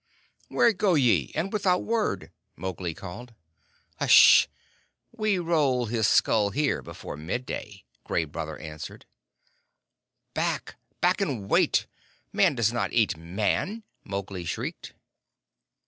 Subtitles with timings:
[0.47, 3.35] "Where go ye, and without word?" Mowgli called.
[3.99, 4.47] "H'sh!
[5.11, 9.05] We roll his skull here before midday!" Gray Brother answered.
[10.33, 10.77] "Back!
[11.01, 11.85] Back and wait!
[12.33, 14.95] Man does not eat Man!" Mowgli shrieked.